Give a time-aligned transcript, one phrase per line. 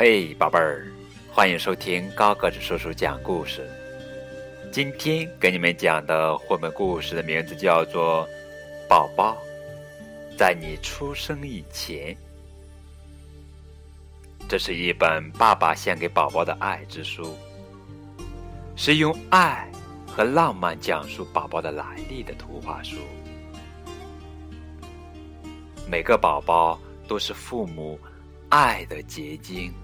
[0.00, 0.86] 嘿，宝贝儿，
[1.28, 3.68] 欢迎收听高个子叔叔讲故事。
[4.70, 8.24] 今天给你们讲的绘本故事的名字叫做
[8.88, 9.36] 《宝宝
[10.36, 12.14] 在你出生以前》。
[14.48, 17.36] 这是一本爸爸献给宝宝的爱之书，
[18.76, 19.68] 是用爱
[20.06, 22.98] 和浪漫讲述宝宝的来历的图画书。
[25.90, 27.98] 每个宝宝都是父母
[28.48, 29.74] 爱的结晶。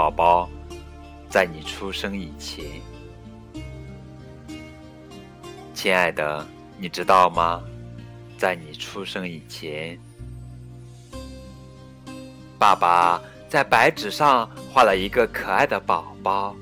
[0.00, 0.48] 宝宝，
[1.28, 2.64] 在你出生以前，
[5.74, 6.46] 亲爱的，
[6.78, 7.62] 你知道吗？
[8.38, 10.00] 在你出生以前，
[12.58, 16.56] 爸爸在白纸上画了一个可爱的宝宝，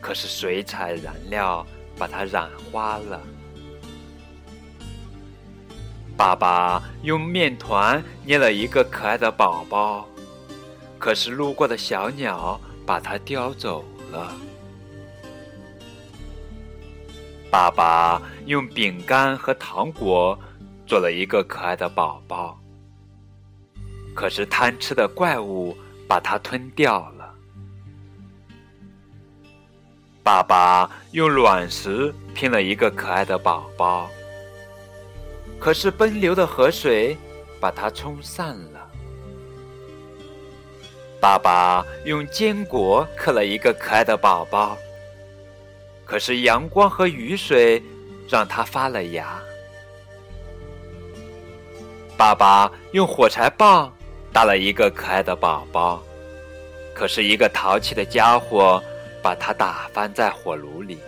[0.00, 1.66] 可是水彩染料
[1.98, 3.20] 把它染花了。
[6.16, 10.08] 爸爸用面团捏了一个可爱的宝宝。
[11.02, 14.32] 可是路过的小鸟把它叼走了。
[17.50, 20.38] 爸爸用饼干和糖果
[20.86, 22.56] 做了一个可爱的宝宝，
[24.14, 27.34] 可是贪吃的怪物把它吞掉了。
[30.22, 34.08] 爸爸用卵石拼了一个可爱的宝宝，
[35.58, 37.18] 可是奔流的河水
[37.60, 38.81] 把它冲散了。
[41.22, 44.76] 爸爸用坚果刻了一个可爱的宝宝，
[46.04, 47.80] 可是阳光和雨水
[48.28, 49.40] 让它发了芽。
[52.16, 53.92] 爸爸用火柴棒
[54.32, 56.02] 搭了一个可爱的宝宝，
[56.92, 58.82] 可是一个淘气的家伙
[59.22, 60.98] 把它打翻在火炉里。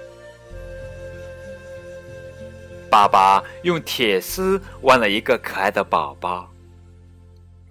[2.89, 6.54] 爸爸用铁丝弯了一个可爱的宝宝。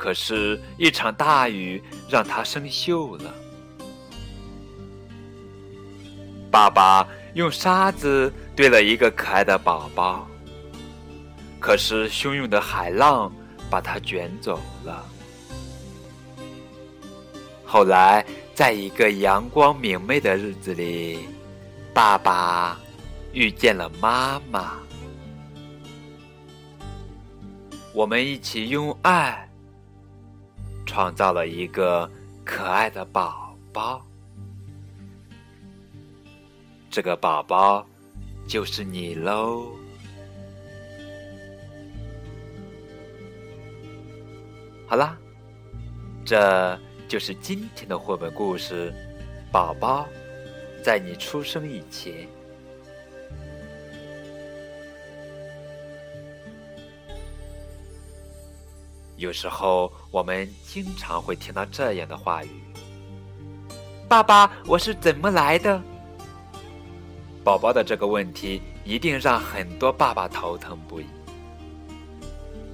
[0.04, 3.34] 可是，一场大雨让它生锈了。
[6.52, 10.28] 爸爸用沙子堆了一个可爱的宝宝，
[11.58, 13.32] 可是汹涌的海浪
[13.70, 15.06] 把它卷走了。
[17.66, 21.30] 后来，在一个阳光明媚的日子里，
[21.94, 22.78] 爸爸
[23.32, 24.74] 遇见了妈妈，
[27.94, 29.50] 我们一起用爱。
[30.94, 32.08] 创造了一个
[32.46, 34.00] 可爱的宝宝，
[36.88, 37.84] 这个宝宝
[38.48, 39.72] 就是你喽。
[44.86, 45.18] 好啦，
[46.24, 48.94] 这就是今天的绘本故事
[49.52, 50.08] 《宝宝
[50.84, 52.14] 在你出生以前》。
[59.24, 62.50] 有时候，我们经常会听到这样的话语
[64.06, 65.82] ：“爸爸，我是怎么来的？”
[67.42, 71.06] 宝宝的这个问题一定让很多爸爸头疼不已。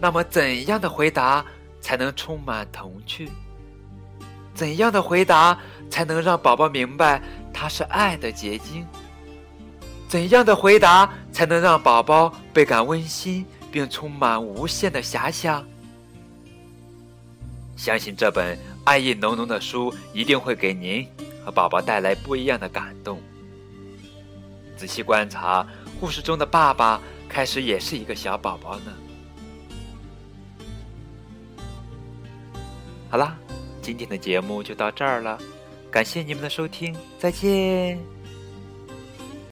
[0.02, 1.46] 那么，怎样的回答
[1.82, 3.30] 才能充满童趣？
[4.56, 5.56] 怎样的回答
[5.92, 7.22] 才能让宝宝明白
[7.54, 8.88] 他是爱的结晶？
[10.08, 15.64] 怎样的回答才能让宝宝倍感温馨并充满无限的遐想？
[17.80, 21.08] 相信这本爱意浓浓的书一定会给您
[21.46, 23.22] 和宝宝带来不一样的感动。
[24.76, 25.66] 仔细观察，
[25.98, 28.92] 故事中的爸爸开始也是一个小宝宝呢。
[33.10, 33.38] 好啦，
[33.82, 35.40] 今天的节目就到这儿了，
[35.90, 38.19] 感谢你们的收听，再见。